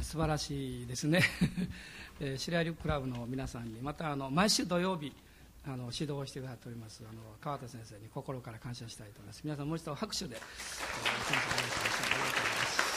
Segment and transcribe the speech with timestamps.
[0.00, 1.22] ー、素晴らしいですね、
[2.20, 5.12] えー、白百合クラブの皆さんにまたあの毎週土曜日
[5.66, 9.40] あの指導してくださっておりますあの川田先生に心から感謝したいと思います。
[9.44, 12.02] 皆さんもう一度拍手で、えー、先生お願いします。
[12.02, 12.90] ありがとうございます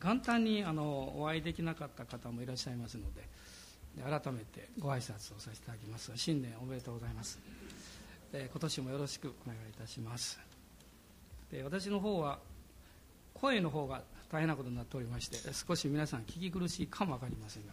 [0.00, 3.28] 元旦にあのお会いできなかった方もいらっしゃいますので
[4.02, 6.10] 改めてご挨拶をさせていただきます。
[6.16, 7.38] 新年おめでとうございます。
[8.32, 10.53] 今年もよろしくお願いいたします。
[11.50, 12.38] で私の方は
[13.34, 17.72] 声の方が大変なことになっておりまして少し皆さん聞き苦しいかも分かりませんが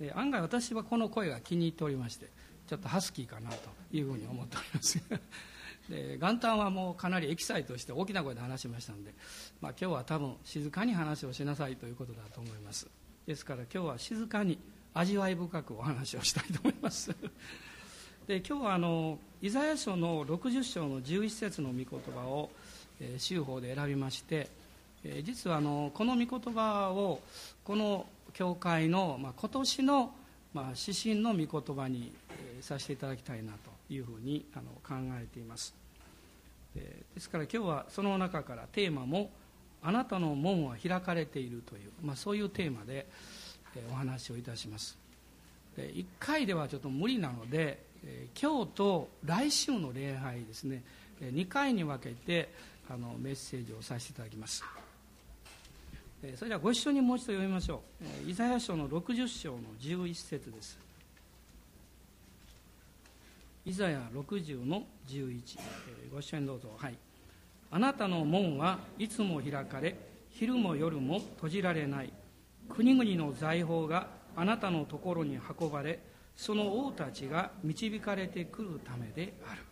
[0.00, 2.26] で案外私はこの声が気に入っておりまして
[2.66, 3.56] ちょっとハスキーかなと
[3.92, 5.00] いうふうに思っております。
[5.88, 9.12] で元旦はもうかなりエキサイトして大きな声で話しましたので、
[9.60, 12.86] まあ、今日は多分静かに話をしなさいということだと思います。
[13.26, 14.58] ですから今日は静かに
[14.94, 17.10] 味わい深くお話をしたいと思います。
[18.28, 22.50] で今日はあのイザヤ書の60章の11節の御言葉を、
[23.18, 24.48] 修法で選びまして、
[25.22, 27.20] 実はあのこの御言葉を
[27.64, 30.14] この教会の、まあ、今年の、
[30.52, 32.12] まあ、指針の御言葉に、
[32.60, 35.74] させていただきたいなというふうにあの考えています。
[36.74, 39.30] ですから今日はその中からテーマも
[39.82, 43.06] 「あなたの門は開かれている」という、まあ、そういうテーマで
[43.90, 44.96] お話をいたします。
[45.76, 47.82] 1回ではちょっと無理なので
[48.40, 50.82] 今日と来週の礼拝ですね。
[51.20, 52.52] 2回に分けて
[52.90, 54.64] あのメッセージをさせていただきます。
[56.36, 57.82] それではご一緒にもう一度読みましょ
[58.26, 58.30] う。
[58.30, 60.78] イザヤ書の60章の11節です。
[63.64, 65.58] イザヤ60の11、
[66.12, 66.68] ご一緒にどうぞ。
[66.76, 66.96] はい。
[67.70, 69.94] あなたの門はいつも開かれ
[70.30, 72.12] 昼も夜も閉じられない。
[72.68, 76.00] 国々の財宝があなたのところに運ばれ
[76.36, 79.62] その王たちが導かれてくるためである、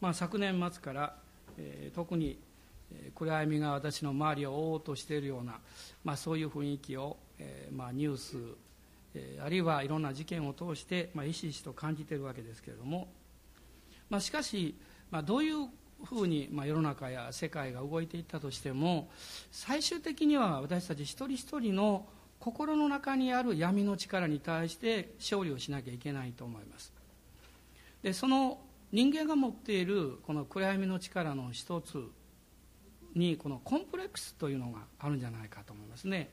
[0.00, 1.16] まあ、昨年末から、
[1.58, 2.38] えー、特に
[3.14, 5.58] 暗闇が私の周りを覆おうとしているような、
[6.04, 8.36] まあ、そういう雰囲気を、えーまあ、ニュース
[9.44, 13.08] あるいはいろんな事件を通して、まあ、ひしひしと感じているわけですけれども、
[14.08, 14.76] まあ、しかし、
[15.10, 15.68] まあ、どういう
[16.04, 19.10] ふうに、まあ、世の中や世界が動いていったとしても
[19.50, 22.06] 最終的には私たち一人一人の
[22.38, 26.92] 心の中にある闇の力に対して勝利をしなきゃいけないと思います。
[28.02, 28.58] でその
[28.92, 32.02] 人間が持っているこの暗闇の力の一つ
[33.14, 36.30] にこのコンプレックスというのがあるんじゃないかと思いますね。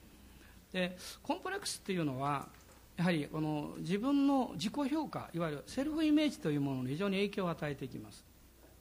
[0.71, 2.49] でコンプレックスっていうのは
[2.97, 8.25] やはりこの自分の自己評価いわゆるセルフイメージというものに非常に影響を与えていきます。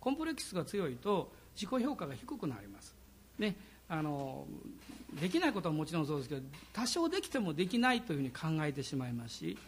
[0.00, 2.94] コンプレックスが強いと自己評価が低くなります。
[3.38, 3.56] ね
[3.88, 4.46] あの
[5.20, 9.58] できないことはもちろんそうですけど多少できてもできないというふうに考えてしまいますし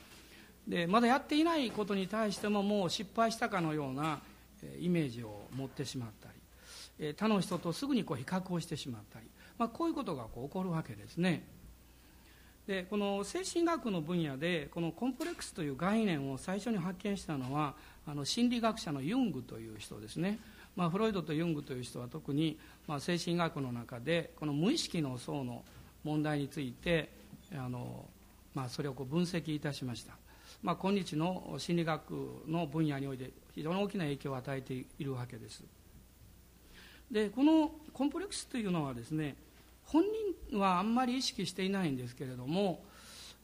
[0.69, 4.21] でまだやっていないことに対してももう失敗したかのような
[4.79, 6.29] イメージを持ってしまった
[7.01, 9.27] り他の人とすぐにこう比較をしてしまったり、
[9.57, 11.43] まあ、こういうことがこう起こるわけですね。
[12.67, 17.75] でこの精神学の分野でこのコンプレックスという概念を最初に発見したのは
[18.07, 20.39] あの心理学者のユングという人ですね、
[20.77, 25.62] まあ、フロイドとユングという人は特に、まあ、精神学の中でこの無意識の層の
[26.05, 27.09] 問題について
[27.57, 28.05] あの、
[28.55, 30.12] まあ、それをこう分析いたしました、
[30.63, 32.11] まあ、今日の心理学
[32.47, 35.63] の分野において非常に大きな影響を与えているわけです。
[37.11, 39.37] でこのコンプレックスというのはですね
[39.85, 40.05] 本
[40.51, 42.85] 人はあんまり意識していないんですけれども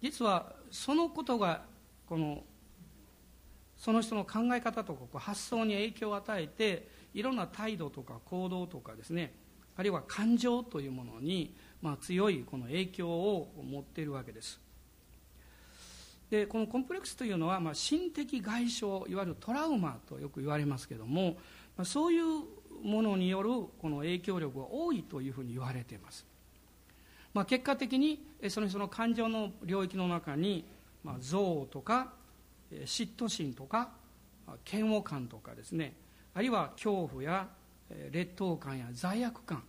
[0.03, 1.63] 実はそのことが
[2.07, 2.43] この
[3.79, 9.33] その人の考え方とか発想に影響を与えていろんな態度とか行動とかですね
[9.77, 14.61] あるいは感情というものに、まあ、強いこの影響を持っているわけです。
[16.35, 21.37] でこのコンプレックスというのは、まあ、心的外傷いわゆるトラウマとよく言われますけども、
[21.77, 22.25] まあ、そういう
[22.83, 26.27] ものによるこの影響力が多いというふうに言われています。
[27.33, 30.65] まあ、結果的にその人の感情の領域の中に、
[31.05, 32.13] まあ、憎悪とか
[32.73, 33.91] 嫉妬心とか
[34.71, 35.95] 嫌悪感とかですね
[36.35, 37.49] あるいは恐怖や
[38.11, 39.63] 劣等感や罪悪感、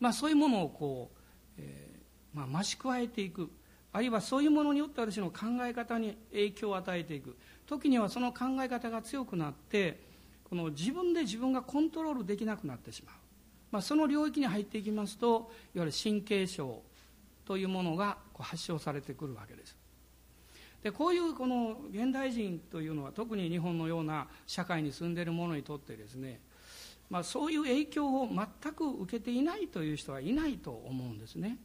[0.00, 1.20] まあ、そういうものをこう、
[1.58, 3.50] えーまあ、増し加えていく。
[3.94, 7.36] あるいはそういうものによって私の考え方に影響を与えていく。
[7.64, 10.00] 時にはその考え方が強くなって
[10.42, 13.14] この自分で自分がコントロールできなくなってしまう、
[13.70, 16.82] まあ、その領域に入っていきますといわゆる神経症
[17.46, 19.76] というものが発症されてくるわけです。
[20.82, 26.40] でこういうこの現代人というのは特に日本のような社会に住んでいる者にとってですね、
[27.08, 31.58] まあ、そういう影響を全く受けていないという人はいないと思うんですね。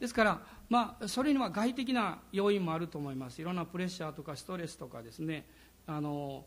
[0.00, 3.40] ですから、まあ、それには外的な要因もあると思います。
[3.40, 5.46] いろんなプレッシャーとかストレスとかですね。
[5.86, 6.44] あの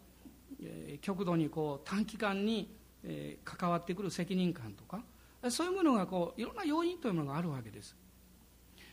[1.02, 2.70] 極度にこう短期間に
[3.04, 5.04] えー、関わってくる責任感とか
[5.50, 7.96] そういうものがこういろんな要因というものがあるわけです。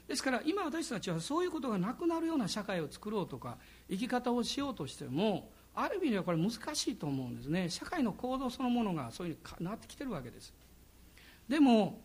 [0.08, 3.58] ですから今私たちはそういうことがなくなるような社会を作ろうとか
[3.88, 7.70] 生き方をしようとしてもある意味ではこれ難しいと思うんですね。
[7.70, 10.52] 社会の行動そのものがそういうふうになってきてるわけです。
[11.48, 12.00] でも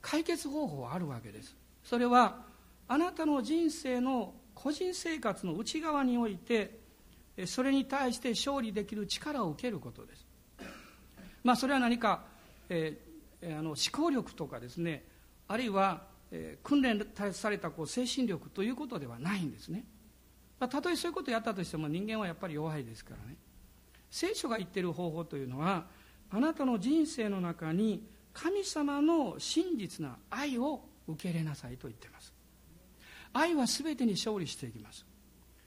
[0.00, 1.56] 解決方法はあるわけです。
[1.88, 2.42] それは
[2.86, 6.80] あなたの人生の個人生活の内側において
[7.46, 10.26] それに対して勝利できる力を受けることです。
[11.44, 12.24] まあそれは何か、
[12.68, 15.04] えー、あの思考力とかですね
[15.46, 19.84] あるいはえー、訓練されたこう精神力ということではないんですね、
[20.60, 23.36] まあ、たとえそういうことをやったとしても人間はやっぱり弱いですからね。
[24.10, 25.86] 聖書が言ってる方法というのは
[26.30, 32.32] あなたの人生の中に神様の真実な愛を受け入れなさいと言ってます。
[33.32, 35.04] 愛は全てに勝利していきます。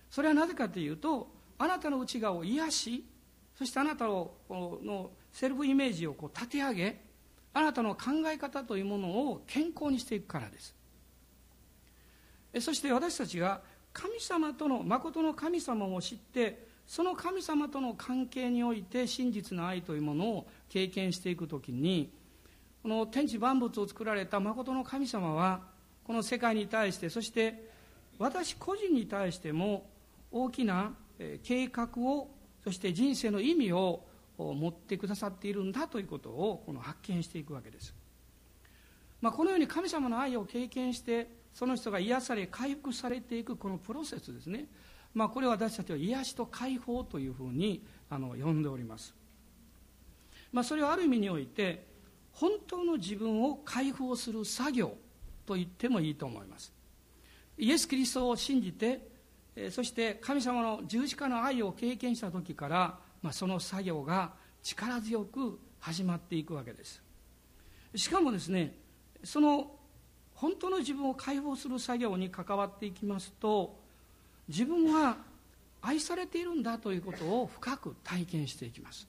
[0.09, 1.27] それはなぜかというと
[1.57, 3.05] あなたの内側を癒し
[3.57, 7.01] そしてあなたののセルフイメージをこう立て上げ
[7.53, 10.75] あなたの考え方というものを健康にしていくからです。
[12.59, 13.61] そして私たちが
[13.93, 22.11] 神様との誠の神様を知ってその神様との関係において真実の愛というものを経験していくときに
[22.81, 25.61] この天地万物を作られた誠の神様は
[26.03, 27.69] この世界に対してそして
[28.17, 29.89] 私個人に対しても
[30.31, 30.93] 大きな
[31.43, 32.29] 計画を
[32.63, 34.03] そして人生の意味を
[34.37, 37.93] 持ってくださっているんだということをこの発見していくわけです、
[39.21, 44.65] まあ、このように神様の愛を経験してその人が癒され回復されていくこのプロセスですね、
[45.13, 49.13] まあ、これを私たちは癒しと解放というふうにあの呼んでおります、
[50.51, 51.90] まあ、それはある意味において
[52.33, 54.93] 本当の自分を解放する作業
[55.45, 56.73] と言ってもいいと思います。
[57.57, 59.07] イエス・キリストを信じて
[59.69, 64.33] そして神様の十字架の愛を経験した時からまあ、その作業が
[64.63, 67.01] 力強く始まっていくわけです。
[67.95, 68.75] しかもですね
[69.23, 69.71] その
[70.33, 73.79] 本当の自分を解放する作業に関わっていきますと
[74.47, 75.17] 自分は
[75.81, 79.07] 愛されているんだということを深く体験していきます、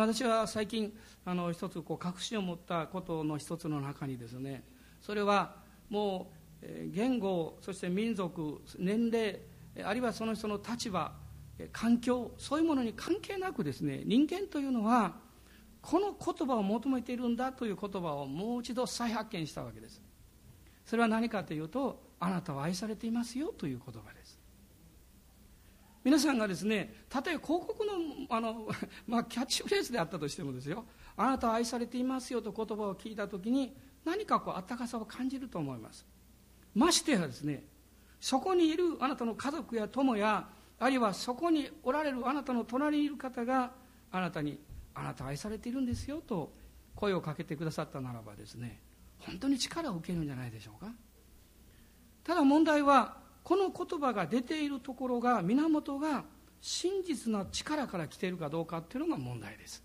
[0.00, 0.92] 私は最近
[1.24, 4.62] あの一つこう確信を持ったことの一つの中にですね
[5.00, 5.56] それは
[5.88, 6.30] も
[6.62, 9.40] う言語そして民族年齢
[9.82, 11.12] あるいはその人の立場
[11.72, 15.14] 環境そういうものに関係なくですね人間というのは
[15.80, 20.02] この言葉を求めているんだという言葉をもう一度再発見したわけです。
[20.84, 24.38] それは何かというとあなたは愛されていますよという言葉です。
[26.06, 27.92] 皆さんがですねたとえ広告の
[28.30, 28.68] あの、
[29.08, 30.84] まあ、キャッチフレーズであったとしてもですよ
[31.16, 36.06] あなたは愛されていますよと言葉を聞いた時に何かこう温かさを感じると思います。
[36.76, 37.64] ましてやですね
[38.20, 40.48] そこにいるあなたの家族や友や
[40.78, 43.72] あるいはそこにおられるあなたの隣にいる方が
[44.12, 44.60] あなたに
[44.94, 46.52] あなた愛されているんですよと
[46.94, 48.80] 声をかけてくださったならばですね
[49.18, 50.92] 本当に力を受けるんじゃないでしょうか。
[52.22, 56.24] ただ問題はこの言葉が出ているところが源が
[56.60, 59.84] 真実な力から来ているかどうかっていうのが問題です。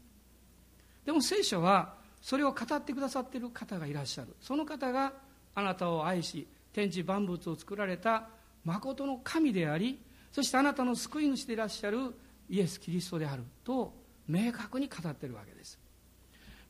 [1.06, 1.94] でも聖書は
[2.24, 4.36] それを語ってくださっている方がいらっしゃる。
[4.42, 5.14] その方が
[5.54, 8.30] あなたを愛し天地万物を作られた
[8.66, 12.16] 誠の神でありそしてあなたの救い主でいらっしゃる
[12.50, 13.94] イエス・キリストであると
[14.28, 15.78] 明確に語っているわけです、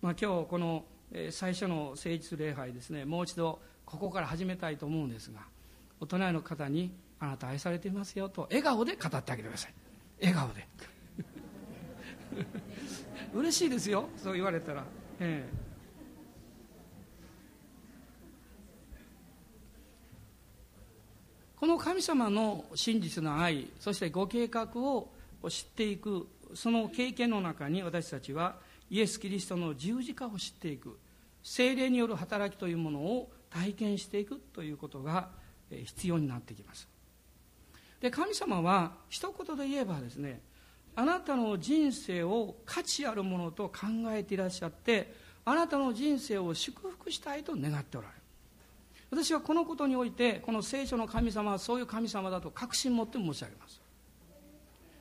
[0.02, 0.83] まあ、今日この
[1.30, 3.06] 最初の誠実礼拝ですね。
[3.06, 5.40] もう一度ここから始めたいと思うんですが
[6.02, 9.74] お隣の方に「あなた愛されていますよ」と笑顔で語ってあげてください。
[10.20, 10.68] 笑顔で。
[13.34, 14.84] 嬉しいですよそう言われたら。
[15.20, 15.72] ええ。
[21.56, 25.12] この神様の真実の愛そしてご計画を
[25.48, 28.58] 知っていくその経験の中に私たちは
[28.90, 30.98] イエス・キリストの十字架を知っていく
[31.44, 35.30] 精霊による働きというものを体験していくということが
[35.78, 36.87] 必要になってきます。
[37.99, 40.42] で神様は一言で言えばですね
[40.95, 45.13] あなたの人生を価値あるものと考えていらっしゃって
[45.45, 48.21] あなたの人生を祝福したいと願っておられる。
[49.11, 53.81] 私はこのことにおいてこの聖書の神様はそういう神様だと確信持って申し上げます。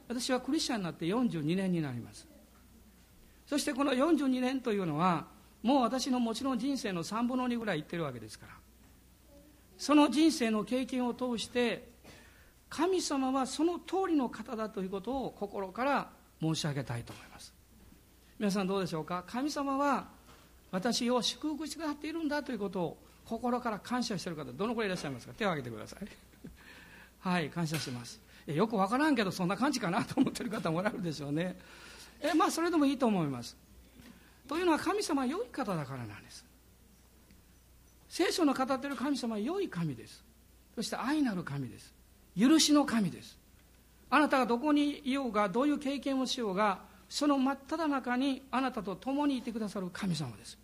[0.09, 2.27] 私はクリスチャンになって42年になります。
[3.47, 5.27] そしてこの42年というのは
[5.63, 8.53] もう私のもちろん人生の3分の2ぐらいいってるわけですから
[9.81, 11.89] その人生の経験を通して
[12.69, 17.51] 神様はその通りの方だということを心から申し上げたいと思います。
[18.39, 19.25] 皆さんどうでしょうか？
[19.27, 20.09] 神様は
[20.71, 25.33] 私を祝福してくださっているんだということを心から感謝している方どのくらいいらっしゃいますか？
[25.33, 26.07] 手を挙げてください。
[27.21, 28.21] はい感謝します。
[28.47, 31.59] よく分からんけどそんな感じかなと思ってる方もおられるでしょうね。
[32.21, 33.57] えまあそれでもいいと思います。
[34.47, 36.45] というのは神様は良い方だからなんです。
[38.11, 40.25] 聖書の語っている神様は良い神です。
[40.75, 41.95] そして愛なる神です。
[42.37, 43.39] 許しの神です。
[44.11, 50.59] あなたがどこにいようがどういう経験をしようがその真っ只中にあなたと共にいてくださる神様です。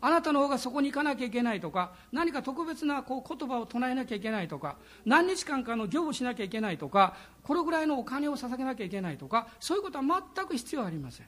[0.00, 10.04] あなたの方がそこに行かなきゃいけないとか何か特別なこう言葉を唱えなきゃいけないとか何日間かの行をしなきゃいけないとかこれぐらいのお金を捧げなきゃいけないとかそういうことは
[10.36, 11.26] 全く必要ありません。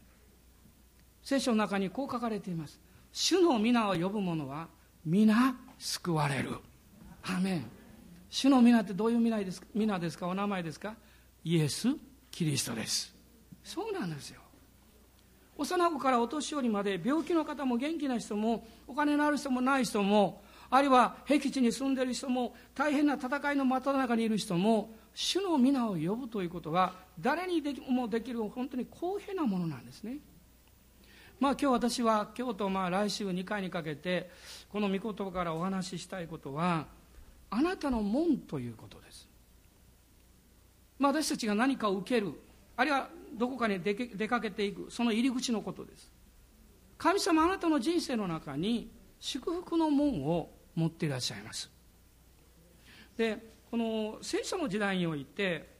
[1.25, 2.78] 聖書の中にこう書かれています。
[3.12, 4.68] 主の皆を呼ぶ者は
[5.07, 6.57] 皆救われる。
[7.23, 7.65] アメン。
[8.29, 10.27] 主の皆ってどういう皆です皆ですか？
[10.27, 10.97] お名前ですか？
[11.45, 11.87] イエス・
[12.33, 13.15] キリストです。
[13.63, 14.41] そうなんですよ。
[15.57, 30.19] 幼子からお年寄りまで病気の方も元気な人もお金のある人もない人もあるいは僻地に住んでいる人も大変な戦いの真っ只中にいる人も主の皆を呼ぶということは誰にでもできる本当に公平なものなんですね。
[31.38, 34.31] まあ今日私は今日とまあ来週2回にかけて
[34.71, 36.87] この御言葉からお話ししたいことは
[37.50, 39.28] あなたの門ということです。
[40.99, 42.33] まあ私たちが何かを受ける
[42.76, 46.11] あるいはどこかに出かけていくその入り口のことです
[46.99, 48.90] 神様あなたの人生の中に
[49.21, 51.71] 祝福の門を持っていらっしゃいます
[53.16, 53.38] で
[53.71, 55.75] この聖書の時代において、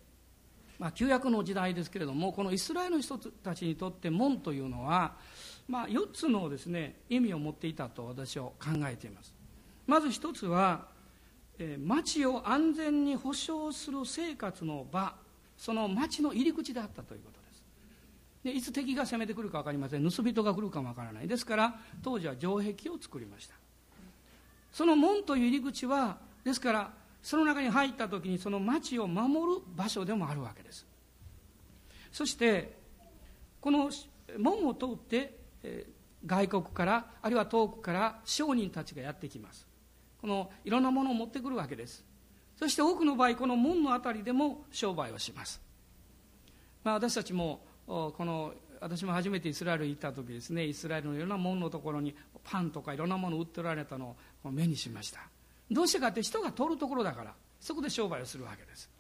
[0.79, 5.15] まあ、旧約の時代ですけれどもこのイスラエルの人たちにとって門というのは、
[5.69, 8.53] まあ、4つのですね意味を持っていたと私は考
[8.89, 9.35] えています。
[9.87, 10.89] まず一つは、
[11.59, 15.15] えー、町を安全に保障する生活の場
[15.57, 17.37] その町の入り口であったということ
[18.47, 20.09] でいつ敵が攻めてくるか分かりません。
[20.09, 21.27] 盗人が来るかも分からない。
[21.27, 23.55] ですから当時は城壁を作りました。
[24.73, 26.91] その門という入り口はですから
[27.27, 30.87] その中に入った時にその町を守る場所でもあるわけです。
[32.13, 32.79] そして
[33.61, 33.91] この
[34.39, 35.37] 門を通って、
[36.25, 39.67] 外国からあるいは遠くから商人たちがやってきます。
[40.21, 42.05] このいろんなものを持ってくるわけです。
[42.57, 45.61] そして多くの場合この門の辺りでも商売をします、
[46.85, 52.15] まあ、私たちもこの私も初めてイスラエルに行った時ですねイスラエルのいろんな門のところに
[52.45, 55.21] パンとかいろんなものを売っておられたのを目にしました。
[55.71, 58.91] どうしてかって人が通るところだからそこで商売をするわけです。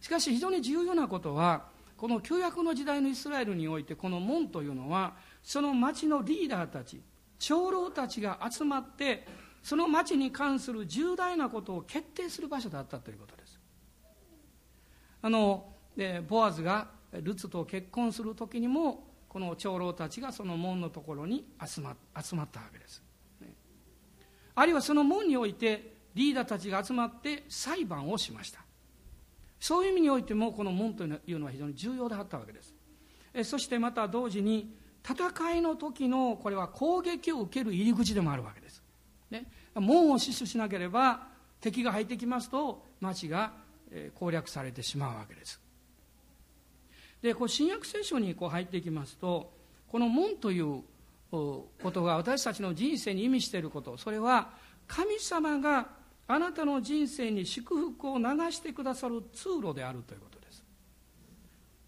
[0.00, 1.66] しかし非常に重要なことは
[1.96, 7.00] この旧約の時代のイスラエルにおいてこの門というのはその町のリーダーたち
[7.38, 9.26] 長老たちが集まって
[9.62, 13.58] その町に関する重大なことを決定する場所だったということです。
[15.20, 23.02] あのでボアズがルツと結婚する時にもこの長老たちがその門のところに集ま集まったわけです、
[24.58, 28.60] あるいはその門においてリーダーたちが集まって裁判をしました。
[29.60, 32.74] そういう意味においてもこの門というのは非常に重要であったわけです。
[33.34, 34.74] えそしてまた同時に
[35.04, 38.82] 戦いの時のこれは攻撃を受ける入り口でもあるわけです、
[39.30, 41.28] ね、門を死守しなければ
[41.60, 43.52] 敵が入ってきますと町が
[44.16, 45.60] 攻略されてしまうわけです。
[47.22, 49.52] でこう新約聖書にこう入っていきますと
[49.86, 50.82] この門という
[51.30, 53.96] ことが私たちの人生に意味していること。
[53.96, 54.50] それは
[54.86, 55.88] 神様が
[56.26, 60.64] あなたの人生に祝福を流してくださる通路であるということです。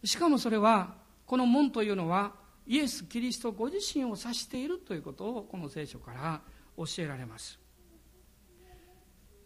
[0.05, 0.95] しかもそれは
[1.27, 2.33] この門というのは
[2.67, 6.41] イエス・キリストご自身を指しているということをこの聖書から
[6.77, 7.59] 教えられます。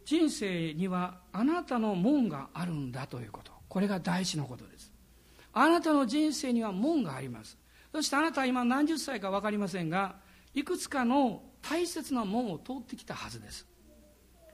[0.04, 3.52] 人生にはあなたの門があるんだということ。
[3.68, 4.92] これが大事なことです。
[5.52, 7.56] あなたの人生には門があります。
[7.94, 10.16] そしてあなたは今何十歳か分かりませんが
[10.52, 13.68] いくつかの大切な門を通ってきたはずです。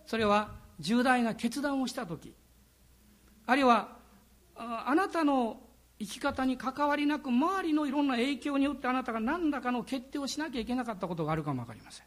[0.04, 2.34] それは重大な決断をした時。
[3.46, 3.96] あるいは
[4.54, 5.58] あなたの
[5.98, 12.06] 生き方に関わりなく周りのいろんな影響によってあなたが何らかの決定をしなきゃいけなかったことがあるかも分かりません。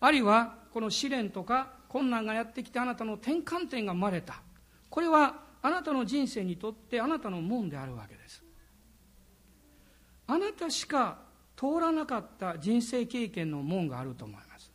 [0.00, 4.40] あるいはこの試練とか困難がやってきてあなたの転換点が生まれた。
[4.88, 8.42] これはあなたの人生にとってあなたの門であるわけです。
[10.32, 11.18] あなたしか
[11.56, 14.70] 通らなかった人生経験の門があると思います。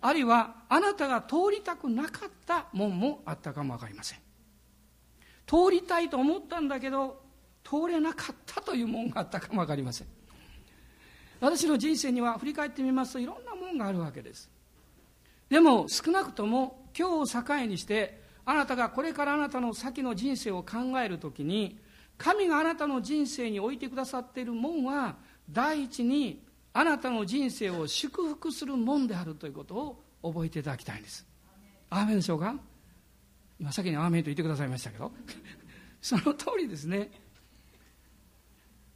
[0.00, 4.18] あるいはあなたが通りたくなかった門もあったかも分かりません。
[5.46, 7.22] 通りたいと思ったんだけど
[7.62, 10.08] 通れなかったという門があったかも分かりません。
[11.40, 14.50] 私の人生には振り返ってみますといろんな門があるわけです。
[15.48, 21.78] でも少なくとも今日を境にしてあなたがこれからあなたの先の人生を考えるときに
[22.18, 25.16] 神があなたの人生に置いてくださっている門は
[25.50, 26.42] 第一に
[26.72, 31.26] あなたの人生を祝福する門であるということを覚えていただきたいんです。
[31.90, 32.54] アーメンでしょうか？
[33.58, 35.12] 今先にアーメンと言ってくださいましたけど。
[36.00, 37.10] その通りですね。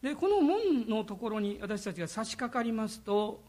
[0.03, 3.43] でこの門のところに私たちが差し掛かりますと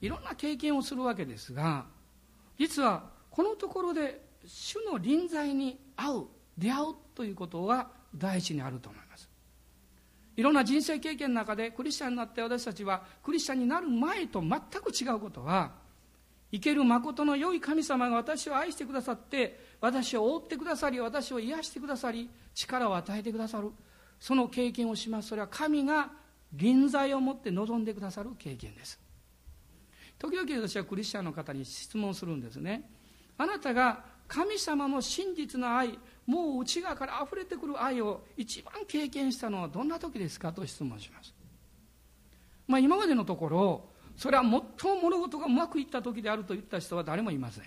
[0.00, 1.86] いろんな経験をするわけですが
[2.56, 6.24] 実はこのところで主の臨在に会う
[6.56, 9.28] 出会うということが第一にあると思います。
[10.36, 14.50] いろんな人生経験の中でクリスチャンになって私たちはクリスチャンになる前と全
[14.82, 15.72] く違うことは
[16.52, 23.70] 生ける誠の良い神様が私を愛してくださって私を覆ってくださり私を癒してくださり力を与えてくださる。
[24.20, 25.28] その経験をします。
[25.28, 26.10] それは神が
[26.52, 28.98] 臨在を持って望んでくださる経験です。
[30.18, 32.88] 時々私はクリスチャンの方に質問するんですね。
[33.36, 35.98] あなたが神様の真実な愛
[36.28, 41.34] もう内側から溢れてくる愛を一番経験したのはどんな時ですかと質問します。
[42.66, 44.50] まあ今までのところそれは最
[44.94, 47.64] も物事がうまくいった時であると言った人は誰もいません。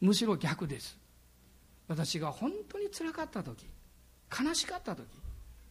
[0.00, 0.98] むしろ逆です。
[1.88, 3.66] 私が本当につらかった時
[4.34, 5.06] 悲しかった時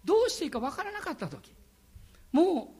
[0.06, 1.52] どうしていいか分からなかった時
[2.32, 2.76] も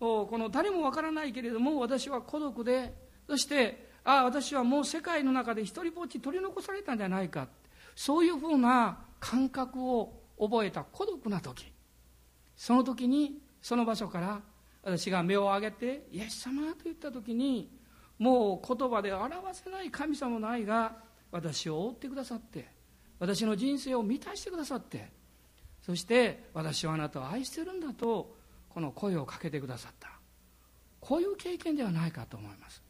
[0.00, 2.94] うこの誰も分からないけれども私は孤独で
[3.28, 7.48] そしてああ私はもう世界の中で一人ぼっち取り残されたんじゃないか。
[7.94, 11.72] そういうふうな感覚を覚えた孤独な時。
[12.56, 14.42] その時にその場所から
[14.82, 17.70] 私が目を上げて「イエス様」と言った時に
[18.18, 20.96] もう言葉で表せない神様の愛が
[21.32, 22.70] 私を覆ってくださって
[23.18, 25.10] 私の人生を満たしてくださって
[25.82, 28.36] そして私はあなたを愛してるんだと
[28.68, 30.14] この声をかけてくださった。
[31.04, 32.82] こういう経験ではないかと思います。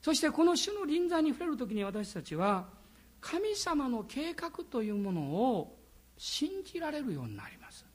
[0.00, 2.68] そしてこの主の臨在に触れる時に私たちは
[3.24, 5.78] 神様の計画というものを
[6.18, 7.86] 信じられるようになります。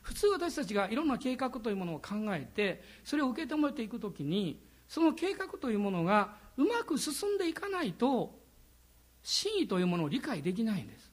[0.00, 8.38] 普通私たちがいろんな計画というものを考えてそれを受け止めていくときにその計画というものがうまく進んでいかないと
[9.22, 11.12] 真意というものを理解できないんです。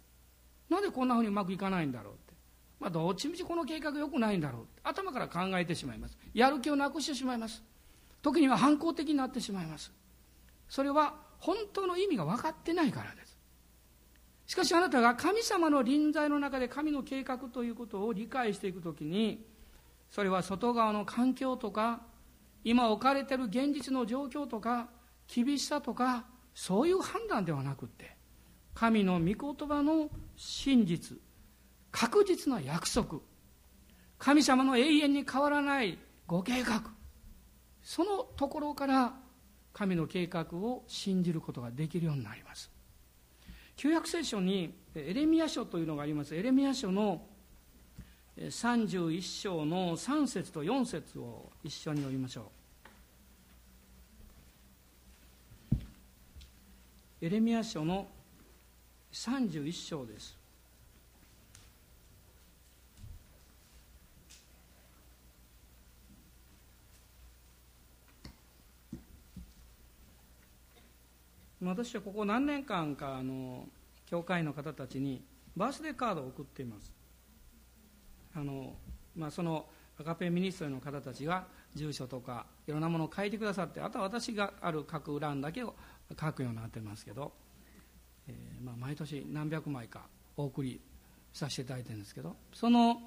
[0.70, 2.34] なぜこんなふうにうまくいかないんだろうって、
[2.80, 4.82] まあ、どっちみちこの計画良くないんだろうって。
[4.86, 6.18] 頭から考えてしまいます。
[6.34, 7.62] やる気をなくしてしまいます。
[8.22, 9.92] 時には反抗的になってしまいます。
[10.70, 13.38] それは本当の意味が分かってないからです。
[14.48, 19.46] しかしあなたが神様の臨在の中で神の計画ということを理解していくときに
[20.10, 22.02] それは外側の環境とか
[22.64, 24.90] 今置かれている現実の状況とか
[25.28, 28.16] 厳しさとかそういう判断ではなくって
[28.74, 31.18] 神の御言葉の真実
[31.92, 33.20] 確実な約束
[34.18, 36.84] 神様の永遠に変わらないご計画
[37.82, 39.14] そのところから
[39.76, 42.72] 神の計画を信じることができるようになります。
[43.76, 46.34] 旧約聖書にエレミア書というのがあります。
[46.34, 47.22] エレミア書の
[48.38, 52.50] 31章の3節と4節を一緒に読みましょ
[57.22, 57.26] う。
[57.26, 58.08] エレミア書の
[59.12, 60.38] 31章です。
[71.70, 73.68] 私はここ何年間かあの
[74.06, 75.24] 教会の方たちに
[75.56, 76.94] バースデーカードを送っています。
[78.36, 78.76] あの、
[79.16, 79.66] まあ、その
[80.00, 85.74] アカペミニストリーの方たちが住所とかいろんなものを書いてくださってあとは私がある書く欄だけを
[86.20, 87.32] 書くようになってますけど、
[88.28, 90.02] えー、まあ、毎年何百枚か
[90.36, 90.82] お送り
[91.34, 93.02] させていただいてるんですけどその、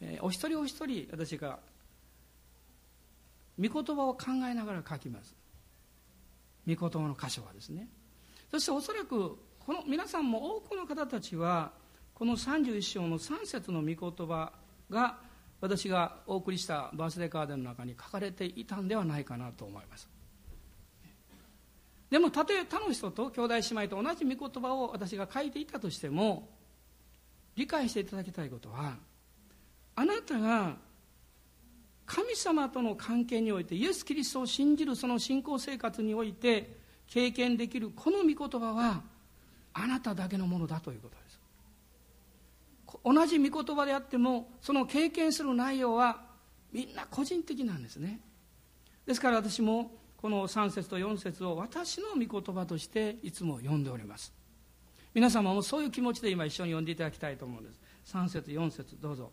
[0.00, 1.58] えー、お一人お一人私が
[3.60, 5.41] 御言葉を考えながら書きます。
[6.66, 7.88] 御言葉の箇所はですね。
[8.50, 11.72] そしておそらくこの皆さんも多くの方たちは
[12.14, 14.52] この31章の3節の御言葉
[14.90, 15.18] が
[15.60, 20.08] 私がお送りしたバースデーカードの中に書かれていたんではないかなと思います。
[22.10, 26.50] でもたとえ他の人と兄弟姉妹と同じ御言葉を私が書いていたとしても
[27.56, 28.96] 理解していただきたいことは
[29.94, 30.76] あなたが
[32.06, 39.02] 神様との関係においてイエス・キリストを信じるその信仰生活において経験できるこの御言葉は
[39.72, 41.40] あなただけのものだということです。
[43.04, 46.22] 同じ御言葉であってもその経験する内容は
[46.72, 48.20] みんな個人的なんですね。
[49.06, 54.32] ですから私もこの3節と4節を私の御言葉としていつも読んでおります。
[55.14, 57.80] 皆様もそういう気持ちで今一緒に読んでいただきたいと思うんです。
[58.06, 59.30] 3節4節どうぞ。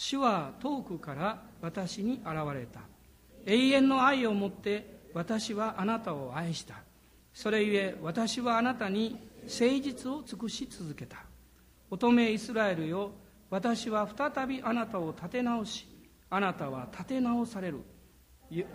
[0.00, 2.82] 主は遠くから私に現れた。
[3.44, 6.76] 永遠の愛をもって私はあなたを愛した。
[7.34, 11.24] それゆえ私はあなたに誠実を尽くし続けた。
[11.90, 13.10] 乙女イスラエルよ
[13.50, 15.88] 私は再びあなたを立て直し
[16.30, 17.80] あなたは立て直される。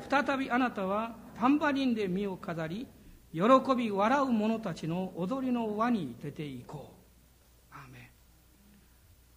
[0.10, 2.86] 再びあなたはタンバリンで身を飾り
[3.32, 3.42] 喜
[3.78, 6.92] び笑う者たちの踊りの輪に出ていこ
[7.72, 7.74] う。
[7.74, 8.02] アーメン。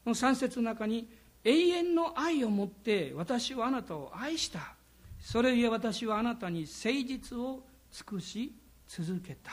[0.03, 1.16] この3節の中に
[1.47, 4.75] 永遠の愛をもって私はあなたを愛した。
[5.21, 8.53] それゆえ私はあなたに誠実を尽くし
[8.89, 9.53] 続けた。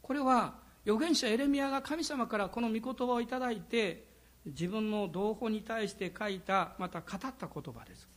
[0.00, 0.54] これは
[0.86, 4.06] 預言者エレミアが神様からこの御言葉をいただいて
[4.46, 8.08] 自分の同胞に対して書いたまた語った言葉です。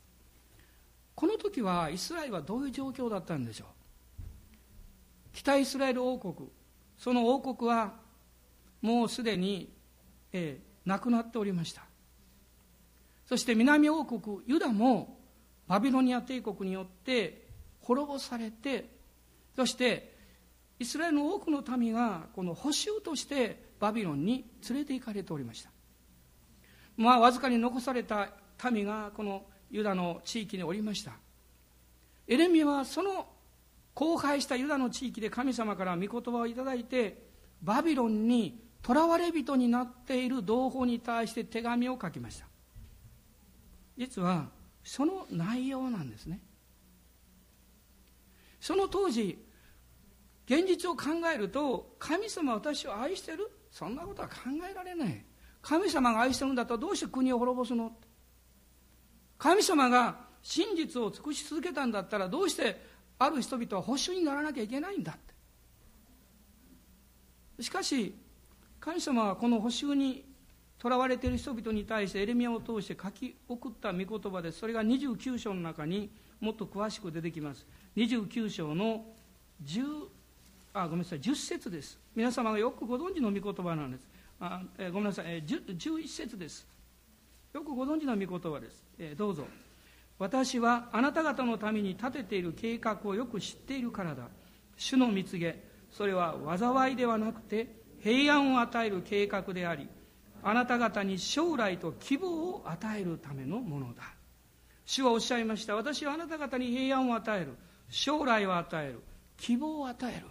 [1.15, 3.67] この時はイスラエルはどういう状況だったんでしょう。
[5.33, 6.47] 北イスラエル王国
[6.97, 7.95] その王国は
[8.81, 9.73] もうすでに、
[10.31, 11.83] えー、なくなっておりました。
[13.25, 15.17] そして南王国ユダも
[15.67, 17.47] バビロニア帝国によって
[17.81, 18.89] 滅ぼされて
[19.55, 20.13] そして
[20.79, 25.69] イスラエルの多くの民がこの補修としてバビロンに連れて行かれておりました。
[26.97, 28.29] まあわずかに残された
[28.71, 31.13] 民がこのユダの地域におりました。
[32.27, 33.27] エレミはその
[33.95, 37.23] 荒廃したユダの地域で神様から御言葉をいただいて
[37.61, 42.47] バビロンに囚われ人になっている同胞に対して手紙を書きました。
[43.97, 44.49] 実は
[44.83, 46.39] その内容なんですね。
[48.59, 49.37] その当時
[50.45, 53.49] 現実を考えると神様私を愛してる？
[53.71, 54.35] そんなことは考
[54.69, 55.25] えられない。
[55.61, 57.91] 神様が愛してるんだったらどうして国を滅ぼすの？
[59.37, 62.81] 神様が真実を尽くし続けたんだったらどうして
[63.19, 65.17] ある人々は保守にならなきゃいけないんだっ
[67.57, 67.63] て。
[67.63, 68.13] しかし
[68.79, 70.25] 神様はこの保守に
[70.83, 74.59] とらわれている人々に対してエレミアを通して書き送った御言葉です。
[74.59, 76.09] それが29章の中に
[76.41, 77.65] もっと詳しく出てきます。
[77.95, 79.05] 29章の
[79.63, 79.83] 10
[80.73, 81.21] あごめんなさい。
[81.21, 81.97] 10節です。
[82.13, 84.05] 皆様がよくご存知の御言葉なんです。
[84.41, 86.67] あ、えー、ごめんなさい、えー、11節です。
[87.53, 89.47] よくご存知の御言葉です、えー、どうぞ。
[90.19, 94.23] 私はあなた方のために立てている計画をよく知っているからだ。
[94.75, 95.63] 主の蜜げ。
[95.91, 97.67] それは災いではなくて
[98.01, 99.87] 平安を与える計画であり
[100.43, 104.03] あなた方に将来と希望を与えるためのものだ。
[104.85, 105.75] 主はおっしゃいました。
[105.75, 107.53] 私はあなた方に平安を与える。
[107.89, 108.99] 将来を与える。
[109.37, 110.27] 希望を与える。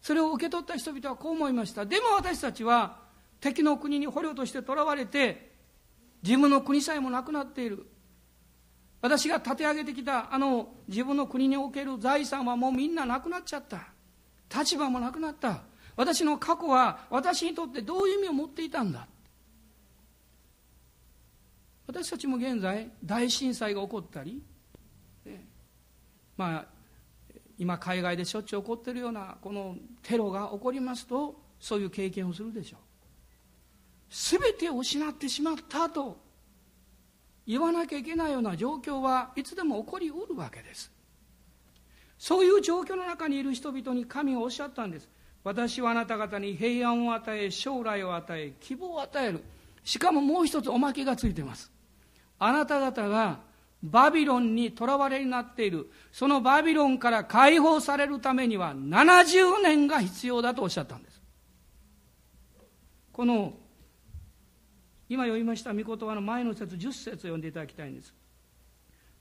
[0.00, 1.84] それを受け取った人々はこう思いました。
[1.84, 2.98] でも私たちは
[3.40, 5.50] 敵の国に捕虜として囚われて
[6.22, 7.86] 自分の国さえもなくなっている。
[9.02, 13.88] 私が立て上げてきたあの自分の国における財産はもうみんななくなっちゃった。
[14.56, 15.62] 立場もなくなった。
[16.00, 19.06] 私の過去は私にとってどういう意味を持っていたんだ？
[21.86, 24.40] 私たちも現在大震災が起こったり、
[26.38, 26.64] まあ
[27.58, 32.80] 今海外でしょっちゅう起こってるようなこのテロが起こりますとそういう経験をするでしょう。
[34.08, 36.16] 全てを失ってしまったと
[37.46, 40.90] 言わなきゃいけないような状況はいつでも起こりうるわけです。
[42.16, 45.06] そういう状況の中にいる人々に神がおっしゃったんです。
[45.42, 49.42] 私はあなた方に平安を与え将来を与え希望を与える。
[49.82, 51.70] しかももう一つおまけがついてます。
[52.38, 53.40] あなた方が
[53.82, 55.90] バビロンにとらわれになっている。
[56.12, 61.20] そのバビロンから解放されるためには70年が必要だとおっしゃったんです。
[63.12, 63.54] この
[65.08, 68.14] 今読みました御言葉の前の節10節を読んでいただきたいんです。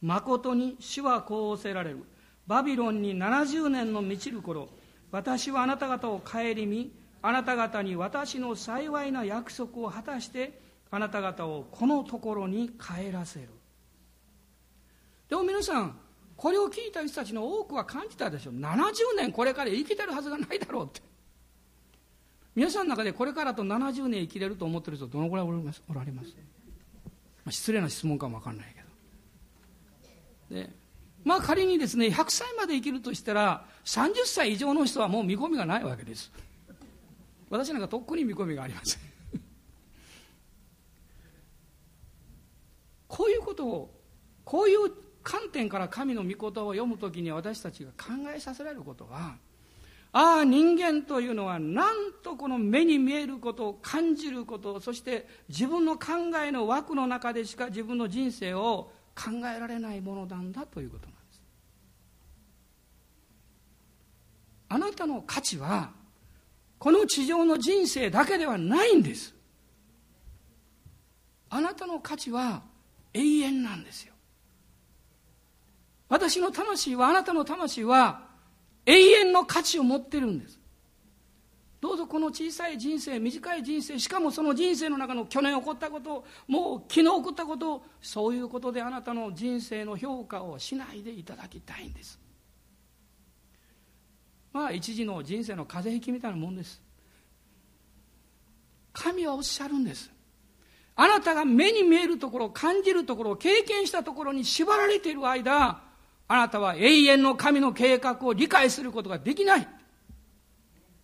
[0.02, 2.04] 誠に主はこう仰せられる。
[2.46, 4.70] バビロンに70年の満ちる頃
[5.12, 6.92] 私はあなた方を顧み
[7.22, 10.60] あなた方に私の幸いな約束を果たして
[10.92, 13.50] あなた方をこのところに帰らせる。
[15.30, 16.00] でも皆さん
[16.36, 18.54] これを聞いた人たちの多くは感じたでしょう。
[18.54, 21.02] 70年これから生きてるはずがないだろうって。
[22.56, 25.52] 皆さんの中でこれからと70年生きれると思ってる人どのぐらいお
[25.94, 26.36] られます、
[27.50, 28.76] 失礼な質問かも分かんない
[30.50, 30.62] けど。
[30.62, 30.79] で
[31.24, 36.32] まあ仮にですね100歳まで生きるとしたら30歳以上の人はもう見込みがないわけです。
[37.50, 39.00] 私なんかとっくに見込みがありません。
[43.08, 44.00] こういうことを
[44.46, 44.92] こういう
[45.24, 49.36] 観点から神の御言葉を読むときに私たちが考えさせられることは
[50.12, 61.42] ああ人間というのはなんとこの目に見えることを感じることそして自分の考えの枠の中でしか自分の人生を考えられないものなんだということなんです。
[64.70, 65.92] あなたの価値は
[66.78, 69.36] この地上の人生だけではないんです。
[71.50, 72.62] あなたの価値は
[73.14, 74.14] 永遠なんですよ。
[76.08, 78.30] 私の魂はあなたの魂は
[78.86, 80.59] 永遠の価値を持ってるんです。
[81.82, 92.20] どうぞこの小さい人生短い人生しかもその人生の中の去年起こったこともう昨日起こったことそういうことであなたの人生の評価をしないでいただきたいんです。
[94.52, 96.82] まあ一時の人生の風邪ひきみたいなもんです。
[98.92, 100.12] 神はおっしゃるんです。
[100.96, 105.82] あなたが目に見えるところ、感じるところ、経験したところに縛られている間、
[106.28, 109.68] あなたは永遠の神の計画を理解することができない。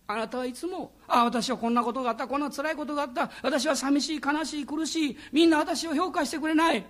[0.08, 6.86] あなたはいつも、ああ、私はこんなことがあった、こんな辛いことがあった、私は寂しい、悲しい、苦しい、みんな私を評価してくれない。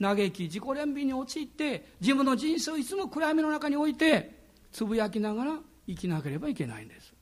[0.00, 4.36] 嘆き、自己憐憫に陥って、自分の人生をいつも暗闇の中に置いて、
[4.72, 7.14] つぶやきながら生きなければいけないんです。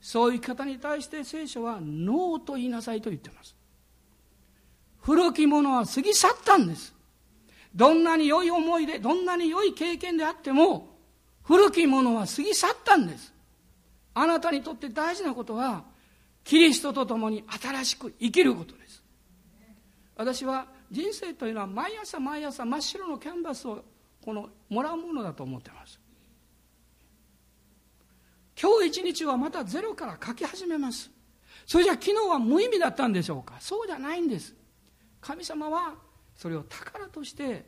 [0.00, 3.56] そういう生き方に対して聖書はノーと言いなさいと言ってます。
[5.00, 6.94] 古きものは過ぎ去ったんです。
[7.74, 10.96] どんなに良い思いで、どんなに良い経験であっても、
[11.42, 13.32] 古きものは過ぎ去ったんです。
[14.18, 15.84] あなたにとって大事なことは、
[16.42, 19.02] キリストと共に新しく生きることです。
[20.16, 23.84] 私は人生というのは毎朝毎朝真っ白のキャンバスを
[24.24, 26.00] このもらうものだと思ってます。
[28.58, 31.10] 今日一日はまたゼロから書き始めます。
[31.66, 34.54] それじゃ昨日は無意味だったんでしょうかそうじゃないんです。
[35.20, 35.94] 神様は
[36.34, 37.66] それを宝として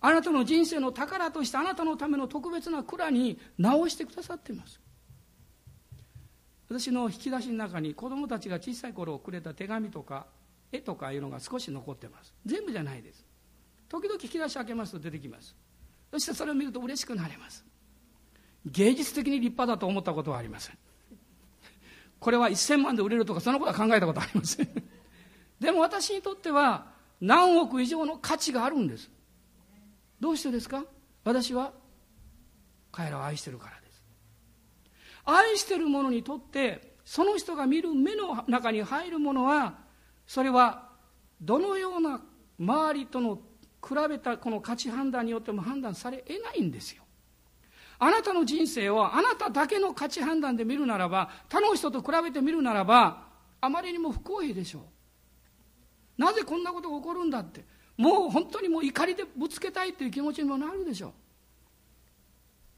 [0.00, 4.80] あなたの人生の宝としてあなたのための特別な蔵に直してくださっています
[6.72, 10.26] 私の引き出しの中に子供たちが小さい頃くれた手紙とか
[10.72, 12.32] 絵とかいうのが少し残ってます。
[12.46, 13.26] 全部じゃないです。
[13.90, 15.54] 時々引き出し開けますと出てきます。
[16.10, 17.62] そしてそれを見ると嬉しくなれます。
[18.64, 20.78] 芸術的に立派だと思ったことはありません。
[22.18, 24.68] これは1000万で売れるとかそのことは考えたことはありません。
[25.60, 26.86] でも私にとっては
[27.20, 29.10] 何億以上の価値があるんです。
[30.20, 30.84] どうしてですか？
[31.22, 31.72] 私は
[32.90, 33.81] 彼らを愛してるから。
[35.24, 39.74] 愛してる者にとってその人が見る目の中に入るものは
[40.26, 40.88] それは
[41.40, 42.20] どのような
[42.58, 43.36] 周りとの
[43.86, 47.02] 比べたこの価値判断によっても判断され得ないんですよ。
[47.98, 53.26] あなたの人生をあなただけの価値判断で見るならば他の人と比べてみるならば
[53.60, 54.82] あまりにも不公平でしょう。
[56.20, 57.64] なぜこんなことが起こるんだって。
[57.96, 61.12] もう本当にもう怒りでぶつけたいという気持ちにもなるでしょう。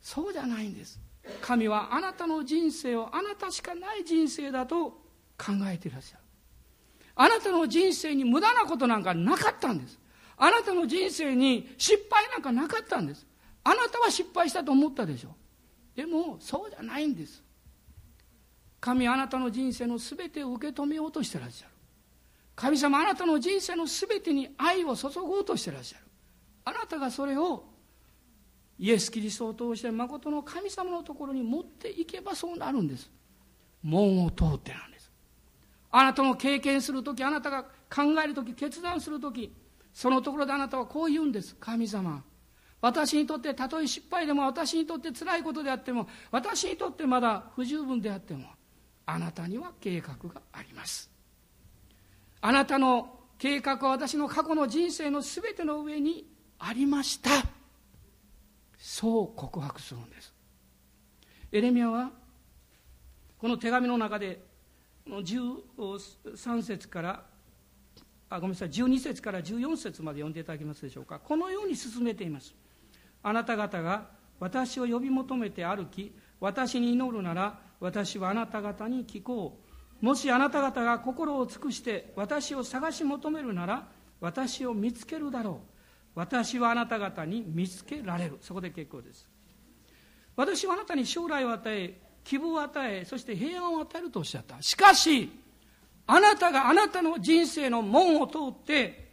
[0.00, 1.00] そうじゃないんです。
[1.41, 4.91] 神はあなたの人生をあなたしかない人生だと
[5.39, 6.23] 考えていらっしゃる。
[7.17, 9.99] あなたの人生に無駄なことなんかなかったんです。
[10.37, 13.27] あなたの人生に失敗なんかなかったんです。
[13.63, 15.35] あなたは失敗したと思ったでしょ
[15.95, 17.43] でもそうじゃないんです。
[18.81, 21.71] 神あなたの人生の全てを受け止めようとしてらっしゃる。
[22.57, 26.05] 神様あなたの人生の全てに愛を注ごうとしてらっしゃる。
[26.67, 27.65] あなたがそれを
[28.79, 33.11] イエス・キリストを通して誠の神様のところに持っていけばそうなるんです。
[33.83, 35.11] 門を通ってなんです。
[35.91, 39.55] あなたの経験する時あなたが考える時決断する時
[39.93, 41.55] そのところであなたはこう言うんです。
[41.61, 42.23] 神様
[42.81, 48.45] 私にとってたとえ失敗でも私にとって辛いことであっても私にとってまだ不十分であっても
[49.07, 51.11] あなたには計画があります。
[52.41, 56.27] あなたの計画は私の過去の人生の全ての上に
[56.59, 57.31] ありました。
[58.87, 60.35] そう告白するんです。
[61.51, 62.11] エレミアは
[63.38, 64.44] この手紙の中で
[65.09, 67.23] 13節から
[68.29, 71.18] あごめんなさい12節から14節まで読んでいただけますでしょうか。
[71.18, 72.55] このように進めています。
[73.23, 79.59] あなた方が私を呼び求めて歩き私に祈るなら私はあなた方に聞こ
[80.03, 80.05] う。
[80.05, 83.88] もしあなた方が心を尽くして私を探し求めるなら
[84.20, 85.74] 私を見つけるだろう。
[86.14, 88.38] 私はあなた方に見つけられる。
[88.40, 89.29] そこで結構です。
[90.37, 94.61] 私はあなたに将来を与え希望を与えそして平安を与えるとおっしゃった。
[94.62, 95.31] しかし
[96.07, 99.12] あなたがあなたの人生の門を通って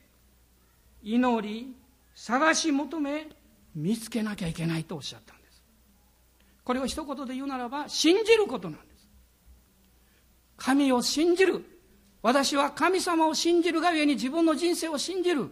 [1.04, 1.76] 祈り
[2.16, 3.28] 探し求め
[3.76, 5.64] 見つけなきゃいけないとおっしゃったんです。
[6.64, 9.08] これを一言で言うならば信じることなんです。
[10.58, 11.66] 神を信じる。
[12.22, 15.50] 私は神様を信じるがゆえに自分の人生を信じる。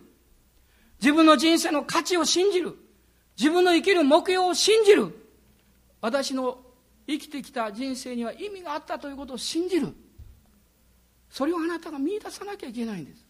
[1.01, 2.75] 自分の人生の価値を信じる。
[3.38, 5.15] 自分の生きる目標を信じる。
[6.01, 6.59] 私の
[7.07, 9.93] 生きてきた人生には意味があったということを信じる。
[11.29, 13.25] それをあなたが見出さなきゃいけないんです。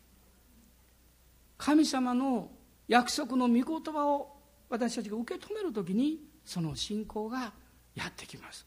[1.57, 2.49] 神様の
[2.87, 4.37] 約束の御言葉を
[4.69, 7.53] 私たちが受け止めるときにその信仰が
[7.95, 8.65] やってきます。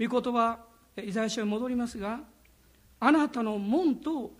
[0.00, 0.58] 御言葉、
[0.96, 2.20] イザヤ書に戻りますが、
[3.00, 4.32] あなたの門と語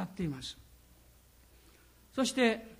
[0.00, 0.56] っています。
[2.14, 2.75] そして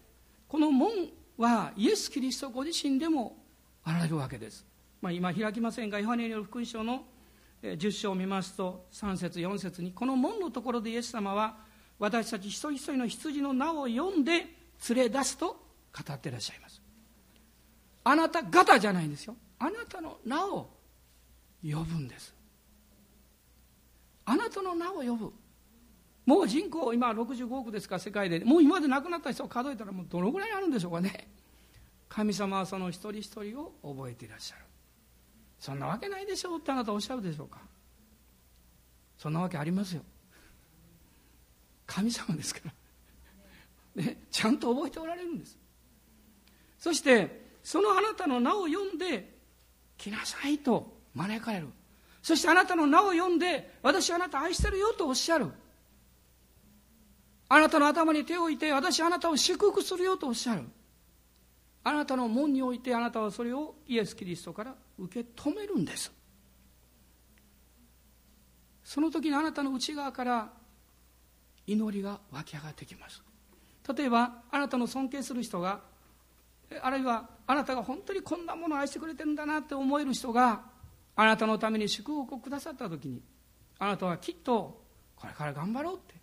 [0.48, 0.90] この門
[1.38, 3.36] はイエス・キリストご自身でも
[3.84, 4.64] あられるわけです、
[5.00, 7.04] まあ、今開きませんがヨハネによる福音書の
[7.62, 11.56] 10章を見ますと3節4節にこの門のところでイエス様は
[11.98, 14.46] 私たち一人一人の羊の名を読んで
[14.88, 16.82] 連れ出すと語っていらっしゃいます。
[18.04, 19.34] あなた方じゃないんですよ。
[19.58, 20.68] あなたの名を
[21.62, 22.34] 呼ぶんです。
[24.26, 25.32] あなたの名を呼ぶ。
[26.26, 31.28] もう人口今65億ですか世界でもう今まで亡くなった人を数えたらもうどのぐらいあるんでしょうかね。
[32.08, 34.62] 神様はその一人一人を覚えていらっしゃる。
[35.60, 37.60] そんなわけないでしょうってあなたおっしゃるでしょうか。
[39.16, 40.02] そんなわけありますよ。
[41.86, 42.60] 神様ですか
[43.96, 45.56] ら、ね、ちゃんと覚えておられるんです。
[46.78, 49.32] そしてそのあなたの名を読んで
[49.96, 51.68] 来なさいと招かれる。
[52.20, 55.52] そしてあなたの名を読んで私はあなた愛してるよとおっしゃる。
[57.48, 60.62] あなたの頭に手を置いて私あなたを祝福するよとおっしゃる。
[61.84, 66.12] あなたの門においてあなたはそれをイエス・キリストから受け止めるんです。
[68.82, 70.50] その時にあなたの内側から
[71.66, 73.22] 祈りが湧き上がってきます。
[73.96, 75.80] 例えばあなたの尊敬する人が
[76.82, 80.62] あるいはあなたが本当にこんなものを愛してくれてるんだなって思える人が
[81.14, 83.22] あなたのために祝福をくださった時に
[83.78, 84.82] あなたはきっと
[85.14, 86.14] これから頑張ろうって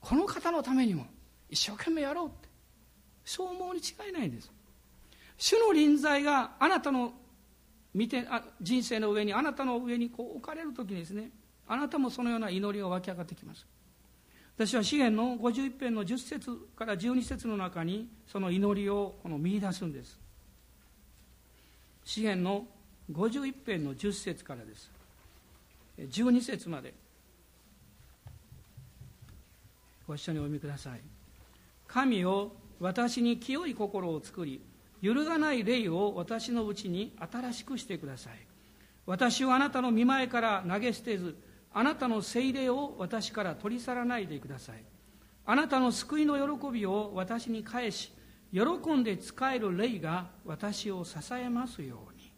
[0.00, 1.06] この方のためにも
[1.48, 2.48] 一生懸命やろうって。
[3.24, 4.50] そう思うに違いないんです。
[5.36, 7.12] 主の臨在があなたの
[7.94, 11.30] 見てあ人生の上にあなたの上にこう置かれる時にですね
[11.66, 13.66] あなたもそのような祈りが湧き上がってきます。
[14.56, 20.18] 私は詩篇の51編の10節から12節の中にその祈りをこの見出すんです。
[22.04, 22.66] 詩篇の
[23.12, 24.90] 51編の10節からです。
[25.98, 26.92] 12節まで。
[30.10, 31.00] ご一緒にお読みください。
[31.86, 34.60] 神を私に清い心を作り
[35.00, 38.32] 揺るがない霊を私のうちに新しくしてください。
[39.06, 41.36] 私をあなたの見前から投げ捨てず
[41.72, 44.82] あなたの聖霊を私から取り去らないでください。
[45.46, 48.12] あなたの救いの喜びを私に返し
[48.52, 48.62] 喜
[48.94, 52.32] んで仕える霊が私を支えますように。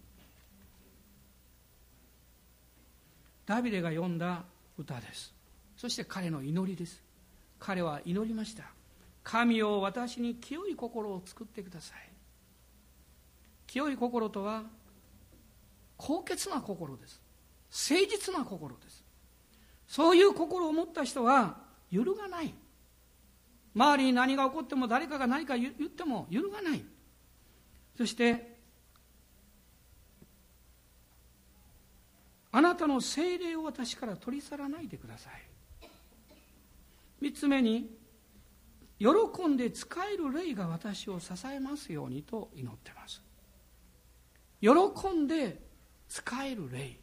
[3.46, 4.44] ダビデが読んだ
[4.76, 5.32] 歌です。
[5.74, 7.11] そして彼の祈りです。
[7.62, 8.64] 彼は祈りました。
[9.22, 11.98] 神を私に清い心を作ってください。
[13.68, 14.64] 清い心とは
[15.96, 17.22] 高潔な心です。
[17.70, 19.04] 誠実な心です。
[19.86, 21.56] そういう心を持った人は
[21.88, 22.52] 揺るがない。
[23.76, 26.84] 周りに何が起こっても誰かが何か言っても揺るがない。
[27.96, 28.58] そして
[32.50, 35.51] あなたの精霊を私から取り去らないでください。
[37.22, 37.88] 三つ目に
[38.98, 39.08] 喜
[39.46, 43.22] んで使える霊が私を支えますようにと祈ってます。
[44.60, 44.70] 喜
[45.16, 45.62] んで
[46.08, 46.98] 使える霊。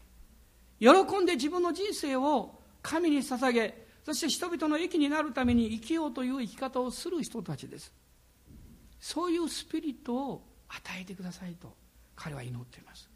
[0.79, 7.93] 喜んで自分の人生を神に捧げそして人々の益になるために生きようという生き方をする人たちです。
[8.99, 11.73] そういうスピリットを与えてくださいと
[12.15, 13.09] 彼は祈っています。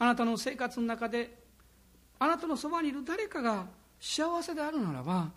[0.00, 1.38] あなたの生活の中で
[2.18, 3.66] あなたのそばにいる誰かが
[4.00, 5.30] 幸せであるならば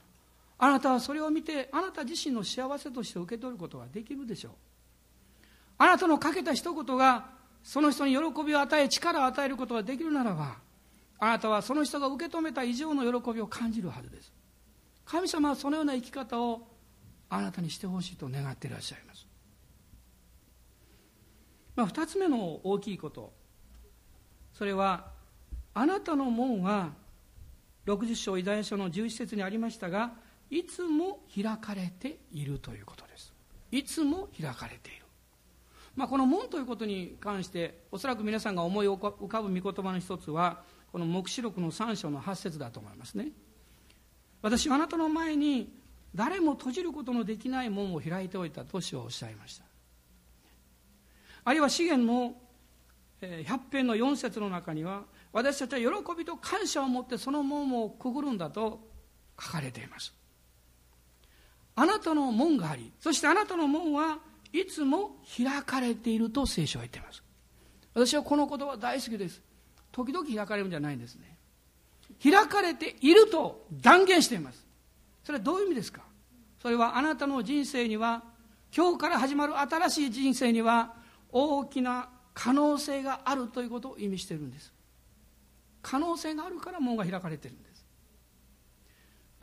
[0.58, 4.52] あなたはそれを見てあなた自身の幸せとして受け取ることができるでしょう。
[5.78, 7.26] あなたのかけた一言が
[7.64, 10.58] その人に喜びを与え力を与えることができるならば
[11.20, 14.32] あなたはその人が受け止めた以上の喜びを感じるはずです。
[15.06, 16.68] 神様はそのような生き方を
[17.30, 19.28] あなたにしてほしいと願っていらっしゃいます、
[21.76, 23.34] まあ、2つ目の大きいこと。
[24.54, 25.12] それは
[25.74, 26.94] あなたの門は
[27.86, 30.14] 60章イザヤ書の11節にありましたが
[30.50, 33.34] いつも開かれているということです。
[33.72, 35.06] いつも開かれている。
[35.96, 43.30] まあ、この門ということに関しておそらく皆さんが思い浮かぶ御言葉の一つはこの黙示録の3章の8節だと思いますね。
[44.42, 45.74] 私はあなたの前に
[46.14, 49.66] 誰も閉じることのできない門を開いておいたと主はおっしゃいました。
[51.46, 52.36] あるいは資源の
[53.22, 58.80] 100編の4節の中には私たちは喜びと感謝を持ってその門をくぐるんだと
[59.40, 60.14] 書かれています。
[61.76, 64.20] あなたの門がありそしてあなたの門は
[64.54, 67.22] いつも開かれていると聖書は言っています。
[67.94, 69.42] 私はこの言葉大好きです。
[69.92, 71.38] 時々開かれるんじゃないんですね。
[72.24, 74.66] 開かれていると断言しています。
[75.24, 76.02] それはどういう意味ですか？
[76.62, 78.24] それはあなたの人生には
[78.76, 80.94] 今日から始まる新しい人生には
[81.32, 84.74] 大きな可能性があるということを意味しているんです。
[85.82, 87.75] 可能性があるから門が開かれているんです。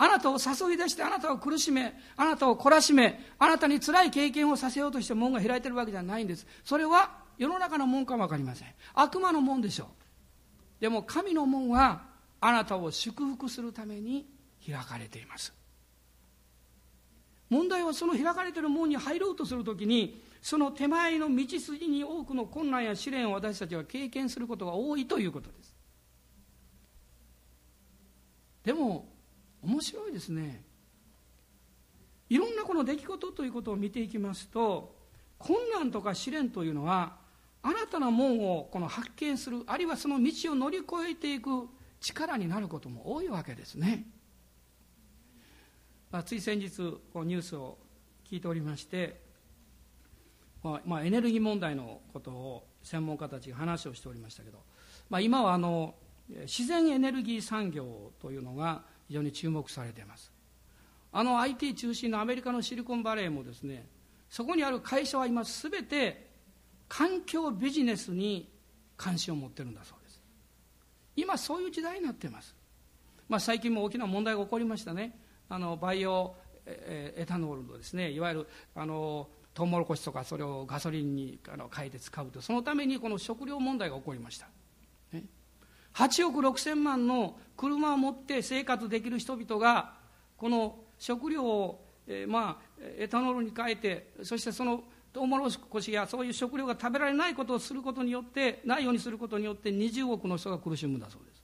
[0.02, 6.44] あなたを誘い出してあなたを苦しめあなたを懲らしめあなたに辛い経験をさせようとして門が開いてるわけじゃないんです。
[6.64, 8.68] それは世の中の門かも分かりません。
[8.94, 9.86] 悪魔の門でしょう。
[10.80, 12.02] でも神の門は
[12.40, 14.26] あなたを祝福するために
[14.66, 15.54] 開かれています。
[17.48, 25.76] 問題はその開かれている門に入ろうとするときにその手前の道筋に多くの困難や試練を私たちは経験することが多いということです。
[28.64, 29.11] でも
[29.62, 30.64] 面白いですね。
[32.28, 34.96] いろんなこの出来事ということを見ていきますと
[35.36, 37.16] 困難とか試練というのは
[37.62, 41.68] 新たな門をこの発見するあるいはその道を乗り越えていく
[42.00, 44.06] 力になることも多いわけですね、
[46.10, 46.70] まあ、つい先日
[47.12, 47.76] このニュースを
[48.28, 49.20] 聞いておりまして、
[50.62, 54.58] まあ、まあ、エネルギー問題のことを専門家たちが話をしておりましたけど、
[55.10, 55.94] まあ、今はあの
[56.30, 58.82] 自然エネルギー産業というのが
[59.12, 60.32] 非常に注目されています。
[61.12, 63.86] あの IT 中心のアメリカのシリコンバレーもですね
[64.30, 66.30] そこにある会社は今すべて
[66.88, 68.50] 環境ビジネスに
[68.96, 70.20] 関心を持ってるんだそうです。
[71.14, 72.56] 今そういう時代になっています、
[73.28, 75.18] まあ、最近も大きな問題が起こりましたね。
[75.50, 76.34] あのバイオ
[76.64, 84.46] エタノールのですねいわゆるあのトウモロコシとかそれをガソリンにあの変えて使うとそのためにこの食料問題が起こりました、
[85.94, 89.94] 8億6千万の車を持って生活できる人々が
[90.36, 101.42] この食料を、えー、まあ、エタノールに変えてそしてそのトウモロコシやそういう食料が食べられないことをすることによってないようにすることによって20億の人が苦しむんだそうです。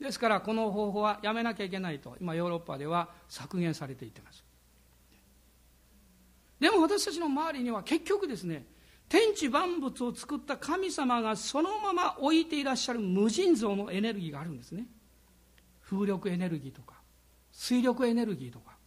[0.00, 4.44] ですからこの方法はやめなきゃいけないと今ヨーロッパでは削減されていってます。
[6.60, 8.66] でも私たちの周りには結局ですね
[9.12, 14.86] 天地万物を作った神様がそのまま置いていらっしゃる無尽蔵のエネルギーがあるんですね。
[15.82, 16.94] 風力エネルギーとか
[17.52, 18.78] 水力エネルギーとか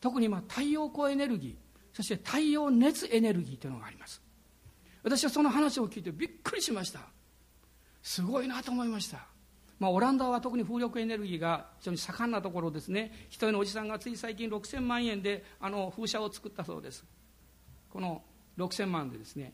[0.00, 1.54] 特にま太陽光エネルギー
[1.92, 4.22] そして太陽熱エネルギーというのがあります。
[5.02, 7.00] 私はその話を聞いてびっくりしました。
[8.02, 9.26] すごいなと思いました。
[9.78, 13.12] まあ、オランダは特に風力エネルギーが非常に盛んなところですね。
[13.28, 17.04] 一人のおじさんがつい最近6000万円であの風車を作ったそうです。
[17.90, 18.22] この
[18.56, 19.52] 6000万でですね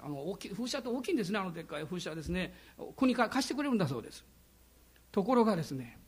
[0.00, 2.54] あの大き風車って大きいんですねあのでっかい風車ですね。
[2.96, 4.24] 国から貸してくれるんだそうです。
[5.12, 5.98] ところがですね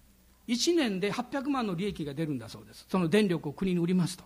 [0.49, 2.87] 1年で800万の利益が出るんだそうです。
[2.89, 4.25] その電力を国に売りますと。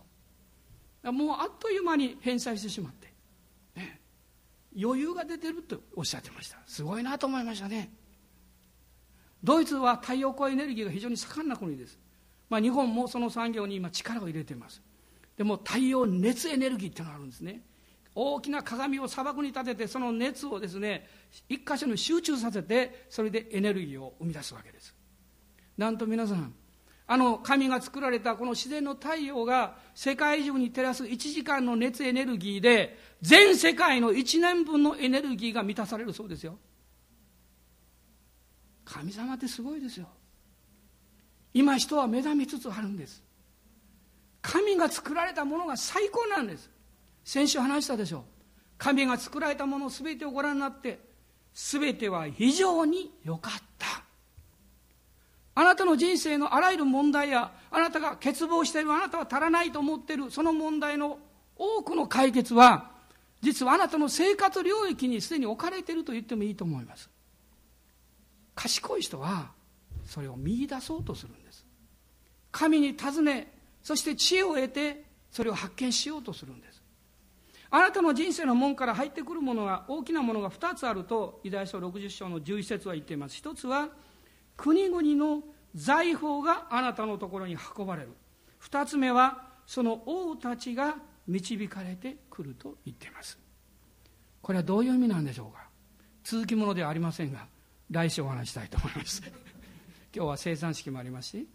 [1.10, 3.12] もうあっという間に返済してしまって、
[3.74, 4.00] ね、
[4.80, 6.58] 余裕が出てるとおっしゃってました。
[6.66, 7.92] すごいなと思いましたね。
[9.42, 11.98] ドイツは太陽光エネルギーが非常に盛んな国です、
[12.48, 14.80] まあ、日本もその産業に今力を入れています。
[15.36, 17.62] でも太陽熱エネルギーっていうのがあるんですね。
[18.14, 21.08] 大きな鏡を砂漠に立ててその熱をですね
[21.48, 24.94] 一箇所に集中させてそれでエネルギーを生み出すわけです。
[25.78, 26.54] なんと皆さん
[27.06, 36.58] あの神が作られたこの自然の太陽が世界中に照らす1時間の熱エネルギーで全世界の1年分のエネルギーが満たされるそうですよ。
[38.84, 40.06] 神様ってすごいですよ。
[41.54, 43.22] 今人は目覚めつつあるんです。
[44.40, 46.70] 神が作られたものが最高なんです。
[47.24, 48.22] 先週話したでしょう。
[48.78, 50.98] 神が作られたもの全てをご覧になって
[51.54, 54.02] 全ては非常に良かった。
[55.54, 61.18] あなたの人生のあらゆる問題やあなたが欠乏しているあなたは足らないと思っているその問題の
[61.56, 62.90] 多くの解決は
[63.42, 67.10] 実はあなたの生活領域にすでに置かれていると言ってもいいと思います。
[68.54, 69.50] 賢い人は
[70.06, 71.66] それを見出そうとするんです。
[72.50, 73.52] 神に尋ね
[73.82, 76.81] そして知恵を得てそれを発見しようとするんです。
[77.74, 83.36] あなたの人生の門から入ってくるものが大きなものが2つあるとユダヤ書60章の11節は言っています。
[83.36, 83.88] 一つは
[84.58, 85.42] 国々の
[85.74, 88.10] 財宝があなたのところに運ばれる。
[88.62, 90.96] 2つ目はその王たちが
[91.26, 93.38] 導かれてくると言っています。
[94.42, 95.66] これはどういう意味なんでしょうか。
[96.24, 97.46] 続きものではありませんが
[97.90, 99.22] 来週お話したいと思います。
[100.14, 101.48] 今日は生産式もありますし、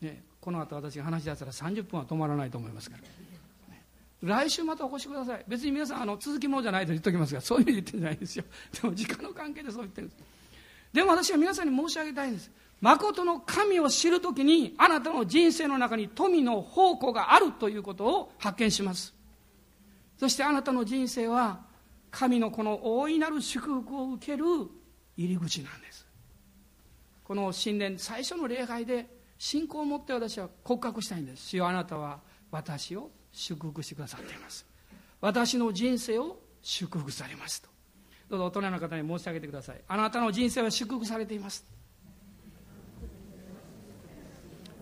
[0.00, 3.02] ね、この後私が話し出したら30分は止まらないと思いますから、
[4.22, 5.44] 来週またお越しください。
[5.46, 8.44] 別に皆さんあの続きもじゃないと言っておきますがそういう意味で言ってるんじゃないんですよ。
[8.82, 10.22] でも時間の関係でそう言ってるんです。
[10.92, 12.50] でも私は皆さんに申し上げたいんです。
[12.80, 19.14] 誠の神を知るときにあなたの人生の中に富の宝庫があるということを発見します。
[20.18, 21.60] そしてあなたの人生は
[22.10, 24.44] 神のこの大いなる祝福を受ける
[25.16, 26.06] 入り口なんです。
[27.22, 29.06] この新年最初の礼拝で
[29.38, 31.48] 信仰を持って私は告白したいんです。
[31.48, 34.66] 主よあなたは私を祝福してくださっています。
[35.20, 37.68] 私の人生を祝福されますと。
[38.28, 39.80] どうぞ大人の方に申し上げてください。
[39.88, 41.64] あなたの人生は祝福されています。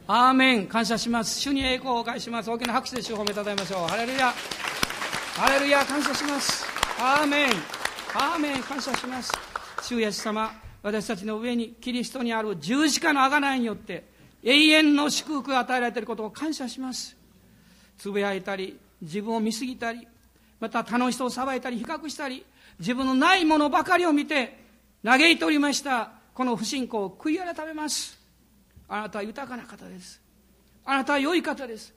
[0.08, 0.66] アーメン。
[0.66, 1.40] 感謝します。
[1.40, 2.50] 主に栄光を返します。
[2.50, 3.88] 大きな拍手で主を褒めたたえましょう。
[3.88, 4.32] ハレルヤ。
[5.34, 5.84] ハレルヤ。
[5.84, 6.64] 感謝します。
[7.00, 7.50] アーメン。
[8.14, 8.62] アーメン。
[8.62, 9.32] 感謝します。
[9.82, 10.52] 主イエス様。
[10.82, 14.04] 私たちの上にキリストにある十字架の贖いによって
[14.44, 17.15] 永遠の祝福が与えられていることを感謝します。
[17.98, 20.06] つぶやいたり自分を見過ぎたり
[20.60, 22.44] また他の人を裁いたり比較したり
[22.78, 24.58] 自分のないものばかりを見て
[25.04, 28.18] 嘆いておりましたこの不信仰を悔い改めます。
[28.88, 30.20] あなたは豊かな方です。
[30.84, 31.94] あなたは良い方です。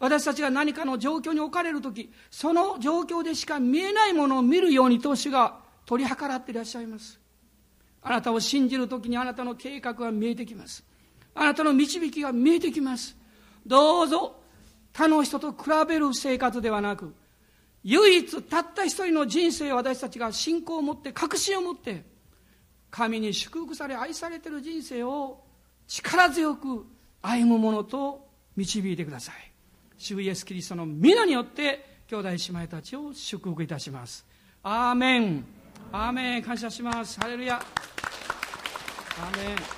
[0.00, 7.20] 私たちが何かの状況に置かれる時その状況でしか見えないものを見るようにと主が取り計らっていらっしゃいます。
[8.02, 10.84] あなたを信じる時にあなたの計画が見えてきます。
[11.34, 13.16] あなたの導きが見えてきます。
[13.64, 14.36] どうぞ
[14.96, 17.14] 他の人と比べる生活ではなく
[17.84, 22.02] 唯一たった一人の人生を私たちが信仰を持って確信を持って
[22.90, 25.44] 神に祝福され愛されている人生を
[25.86, 26.86] 力強く
[27.20, 28.26] 歩むものと
[28.56, 29.34] 導いてください。
[29.98, 34.24] 主イエスキリストの皆によって兄弟姉妹たちを祝福いたします。
[34.62, 35.44] アーメン。
[35.92, 37.20] アーメン感謝します。
[37.20, 37.56] ハレルヤ。
[37.56, 39.75] アーメン。